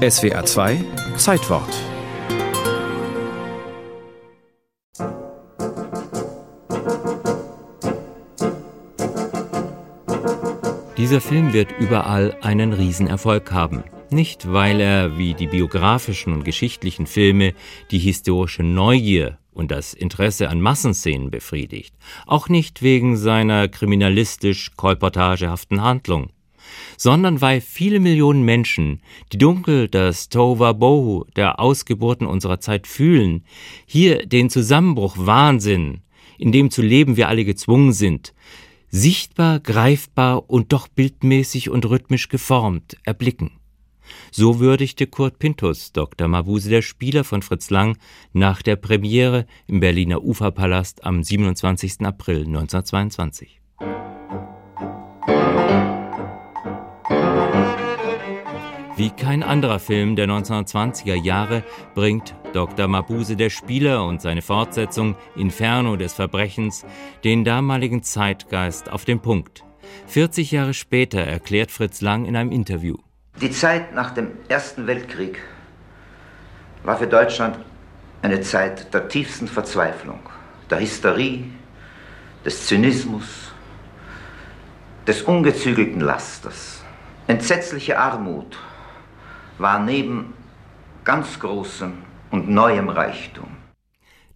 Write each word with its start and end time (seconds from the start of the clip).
SWR 0.00 0.46
2 0.46 0.82
Zeitwort. 1.18 1.68
Dieser 10.96 11.20
Film 11.20 11.52
wird 11.52 11.72
überall 11.78 12.34
einen 12.40 12.72
Riesenerfolg 12.72 13.52
haben. 13.52 13.84
Nicht, 14.08 14.50
weil 14.50 14.80
er 14.80 15.18
wie 15.18 15.34
die 15.34 15.48
biografischen 15.48 16.32
und 16.32 16.46
geschichtlichen 16.46 17.06
Filme 17.06 17.52
die 17.90 17.98
historische 17.98 18.62
Neugier 18.62 19.36
und 19.52 19.70
das 19.70 19.92
Interesse 19.92 20.48
an 20.48 20.62
Massenszenen 20.62 21.30
befriedigt, 21.30 21.94
auch 22.26 22.48
nicht 22.48 22.80
wegen 22.80 23.18
seiner 23.18 23.68
kriminalistisch 23.68 24.70
kolportagehaften 24.76 25.82
Handlung, 25.82 26.30
sondern 26.96 27.40
weil 27.40 27.60
viele 27.60 28.00
Millionen 28.00 28.42
Menschen, 28.42 29.00
die 29.32 29.38
dunkel 29.38 29.88
das 29.88 30.28
Tohuwabohu 30.28 31.24
der 31.36 31.60
Ausgeburten 31.60 32.26
unserer 32.26 32.60
Zeit 32.60 32.86
fühlen, 32.86 33.44
hier 33.86 34.26
den 34.26 34.50
Zusammenbruch 34.50 35.16
Wahnsinn, 35.18 36.00
in 36.38 36.52
dem 36.52 36.70
zu 36.70 36.82
leben 36.82 37.16
wir 37.16 37.28
alle 37.28 37.44
gezwungen 37.44 37.92
sind, 37.92 38.34
sichtbar, 38.90 39.60
greifbar 39.60 40.50
und 40.50 40.72
doch 40.72 40.88
bildmäßig 40.88 41.70
und 41.70 41.88
rhythmisch 41.88 42.28
geformt 42.28 42.96
erblicken. 43.04 43.52
So 44.32 44.60
würdigte 44.60 45.06
Kurt 45.06 45.38
Pintus 45.38 45.92
Dr. 45.92 46.28
Mabuse 46.28 46.68
der 46.68 46.82
Spieler 46.82 47.24
von 47.24 47.42
Fritz 47.42 47.70
Lang 47.70 47.96
nach 48.32 48.62
der 48.62 48.76
Premiere 48.76 49.46
im 49.66 49.80
Berliner 49.80 50.22
Uferpalast 50.22 51.04
am 51.04 51.22
27. 51.22 52.00
April 52.00 52.46
1922. 52.46 53.60
Wie 59.00 59.08
kein 59.08 59.42
anderer 59.42 59.78
Film 59.78 60.14
der 60.14 60.26
1920er 60.26 61.14
Jahre 61.14 61.64
bringt 61.94 62.34
Dr. 62.52 62.86
Mabuse 62.86 63.34
der 63.34 63.48
Spieler 63.48 64.04
und 64.04 64.20
seine 64.20 64.42
Fortsetzung 64.42 65.16
Inferno 65.36 65.96
des 65.96 66.12
Verbrechens 66.12 66.84
den 67.24 67.42
damaligen 67.42 68.02
Zeitgeist 68.02 68.92
auf 68.92 69.06
den 69.06 69.20
Punkt. 69.20 69.64
40 70.06 70.50
Jahre 70.50 70.74
später 70.74 71.20
erklärt 71.20 71.70
Fritz 71.70 72.02
Lang 72.02 72.26
in 72.26 72.36
einem 72.36 72.52
Interview. 72.52 72.98
Die 73.40 73.50
Zeit 73.50 73.94
nach 73.94 74.10
dem 74.10 74.32
Ersten 74.50 74.86
Weltkrieg 74.86 75.40
war 76.84 76.98
für 76.98 77.06
Deutschland 77.06 77.56
eine 78.20 78.42
Zeit 78.42 78.92
der 78.92 79.08
tiefsten 79.08 79.48
Verzweiflung, 79.48 80.20
der 80.68 80.78
Hysterie, 80.78 81.44
des 82.44 82.66
Zynismus, 82.66 83.50
des 85.06 85.22
ungezügelten 85.22 86.02
Lasters. 86.02 86.84
Entsetzliche 87.28 87.98
Armut 87.98 88.58
war 89.60 89.78
neben 89.78 90.32
ganz 91.04 91.38
großem 91.38 91.92
und 92.30 92.48
neuem 92.48 92.88
Reichtum. 92.88 93.48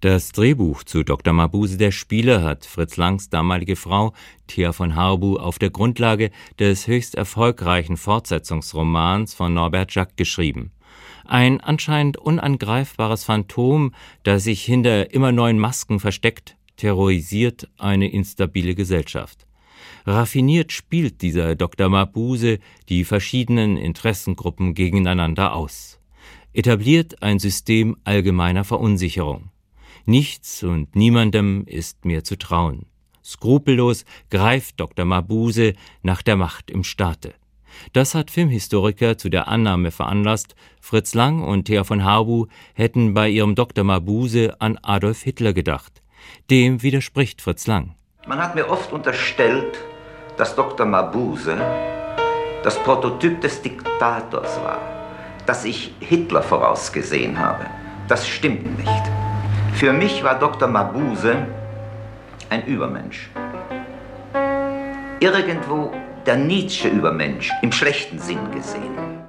Das 0.00 0.32
Drehbuch 0.32 0.84
zu 0.84 1.02
Dr. 1.02 1.32
Mabuse 1.32 1.78
der 1.78 1.90
Spieler 1.90 2.42
hat 2.42 2.66
Fritz 2.66 2.98
Langs 2.98 3.30
damalige 3.30 3.74
Frau 3.74 4.12
Thea 4.46 4.72
von 4.72 4.96
Harbu 4.96 5.38
auf 5.38 5.58
der 5.58 5.70
Grundlage 5.70 6.30
des 6.58 6.86
höchst 6.86 7.14
erfolgreichen 7.14 7.96
Fortsetzungsromans 7.96 9.32
von 9.32 9.54
Norbert 9.54 9.94
Jacques 9.94 10.16
geschrieben. 10.16 10.72
Ein 11.24 11.62
anscheinend 11.62 12.18
unangreifbares 12.18 13.24
Phantom, 13.24 13.94
das 14.24 14.44
sich 14.44 14.62
hinter 14.62 15.14
immer 15.14 15.32
neuen 15.32 15.58
Masken 15.58 16.00
versteckt, 16.00 16.58
terrorisiert 16.76 17.70
eine 17.78 18.10
instabile 18.10 18.74
Gesellschaft. 18.74 19.46
Raffiniert 20.06 20.72
spielt 20.72 21.22
dieser 21.22 21.54
Dr. 21.54 21.88
Mabuse 21.88 22.58
die 22.88 23.04
verschiedenen 23.04 23.76
Interessengruppen 23.76 24.74
gegeneinander 24.74 25.54
aus. 25.54 25.98
Etabliert 26.52 27.22
ein 27.22 27.38
System 27.38 27.96
allgemeiner 28.04 28.64
Verunsicherung. 28.64 29.50
Nichts 30.06 30.62
und 30.62 30.94
niemandem 30.94 31.64
ist 31.66 32.04
mehr 32.04 32.24
zu 32.24 32.36
trauen. 32.36 32.86
Skrupellos 33.24 34.04
greift 34.30 34.78
Dr. 34.78 35.06
Mabuse 35.06 35.72
nach 36.02 36.22
der 36.22 36.36
Macht 36.36 36.70
im 36.70 36.84
Staate. 36.84 37.34
Das 37.92 38.14
hat 38.14 38.30
Filmhistoriker 38.30 39.18
zu 39.18 39.28
der 39.28 39.48
Annahme 39.48 39.90
veranlasst, 39.90 40.54
Fritz 40.80 41.14
Lang 41.14 41.42
und 41.42 41.64
Thea 41.64 41.84
von 41.84 42.04
Harbu 42.04 42.46
hätten 42.74 43.14
bei 43.14 43.28
ihrem 43.28 43.54
Dr. 43.54 43.84
Mabuse 43.84 44.60
an 44.60 44.78
Adolf 44.82 45.22
Hitler 45.22 45.52
gedacht. 45.52 46.02
Dem 46.50 46.82
widerspricht 46.82 47.40
Fritz 47.40 47.66
Lang. 47.66 47.94
Man 48.26 48.42
hat 48.42 48.54
mir 48.54 48.70
oft 48.70 48.90
unterstellt, 48.90 49.78
dass 50.38 50.54
Dr. 50.54 50.86
Mabuse 50.86 51.58
das 52.62 52.78
Prototyp 52.78 53.42
des 53.42 53.60
Diktators 53.60 54.62
war, 54.64 54.78
dass 55.44 55.66
ich 55.66 55.94
Hitler 56.00 56.42
vorausgesehen 56.42 57.38
habe. 57.38 57.66
Das 58.08 58.26
stimmt 58.26 58.78
nicht. 58.78 59.02
Für 59.74 59.92
mich 59.92 60.24
war 60.24 60.38
Dr. 60.38 60.68
Mabuse 60.68 61.36
ein 62.48 62.64
Übermensch. 62.64 63.28
Irgendwo 65.20 65.92
der 66.24 66.36
Nietzsche 66.36 66.88
Übermensch 66.88 67.52
im 67.60 67.72
schlechten 67.72 68.18
Sinn 68.18 68.50
gesehen. 68.52 69.24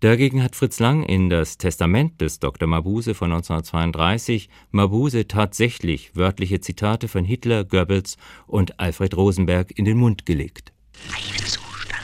Dagegen 0.00 0.42
hat 0.42 0.56
Fritz 0.56 0.78
Lang 0.78 1.02
in 1.02 1.28
das 1.28 1.58
Testament 1.58 2.22
des 2.22 2.38
Dr. 2.38 2.66
Mabuse 2.66 3.12
von 3.12 3.30
1932 3.32 4.48
Mabuse 4.70 5.28
tatsächlich 5.28 6.16
wörtliche 6.16 6.60
Zitate 6.60 7.06
von 7.06 7.22
Hitler, 7.22 7.64
Goebbels 7.64 8.16
und 8.46 8.80
Alfred 8.80 9.14
Rosenberg 9.14 9.70
in 9.78 9.84
den 9.84 9.98
Mund 9.98 10.24
gelegt. 10.24 10.72
Einen 11.14 11.44
Zustand 11.44 12.00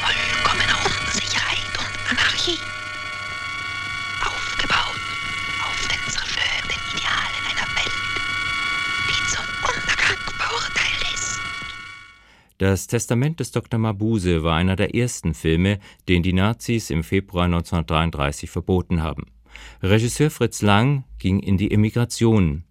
vollkommener 0.00 0.78
Unsicherheit 0.86 1.78
und 1.78 2.18
Anarchie. 2.18 2.71
Das 12.62 12.86
Testament 12.86 13.40
des 13.40 13.50
Dr. 13.50 13.80
Mabuse 13.80 14.44
war 14.44 14.54
einer 14.54 14.76
der 14.76 14.94
ersten 14.94 15.34
Filme, 15.34 15.80
den 16.08 16.22
die 16.22 16.32
Nazis 16.32 16.90
im 16.90 17.02
Februar 17.02 17.46
1933 17.46 18.48
verboten 18.48 19.02
haben. 19.02 19.26
Regisseur 19.82 20.30
Fritz 20.30 20.62
Lang 20.62 21.02
ging 21.18 21.40
in 21.40 21.56
die 21.56 21.72
Emigration. 21.72 22.62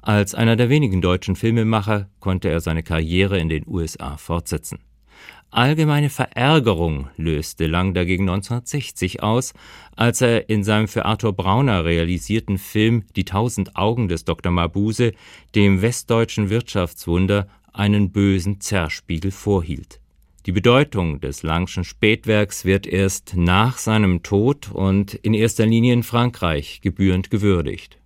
Als 0.00 0.34
einer 0.34 0.56
der 0.56 0.70
wenigen 0.70 1.02
deutschen 1.02 1.36
Filmemacher 1.36 2.08
konnte 2.18 2.48
er 2.48 2.60
seine 2.60 2.82
Karriere 2.82 3.38
in 3.38 3.50
den 3.50 3.64
USA 3.66 4.16
fortsetzen. 4.16 4.78
Allgemeine 5.50 6.08
Verärgerung 6.08 7.08
löste 7.18 7.66
Lang 7.66 7.92
dagegen 7.92 8.30
1960 8.30 9.22
aus, 9.22 9.52
als 9.96 10.22
er 10.22 10.48
in 10.48 10.64
seinem 10.64 10.88
für 10.88 11.04
Arthur 11.04 11.34
Brauner 11.34 11.84
realisierten 11.84 12.56
Film 12.56 13.04
Die 13.16 13.26
tausend 13.26 13.76
Augen 13.76 14.08
des 14.08 14.24
Dr. 14.24 14.50
Mabuse 14.50 15.12
dem 15.54 15.82
westdeutschen 15.82 16.48
Wirtschaftswunder 16.48 17.48
einen 17.76 18.10
bösen 18.10 18.60
Zerspiegel 18.60 19.30
vorhielt. 19.30 20.00
Die 20.46 20.52
Bedeutung 20.52 21.20
des 21.20 21.42
Langschen 21.42 21.84
Spätwerks 21.84 22.64
wird 22.64 22.86
erst 22.86 23.36
nach 23.36 23.78
seinem 23.78 24.22
Tod 24.22 24.70
und 24.72 25.14
in 25.14 25.34
erster 25.34 25.66
Linie 25.66 25.92
in 25.92 26.02
Frankreich 26.02 26.80
gebührend 26.82 27.30
gewürdigt 27.30 27.98